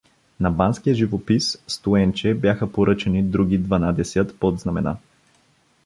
[0.39, 4.97] На банския живопис Стоенче бяха поръчани други дванадесят подзнамена.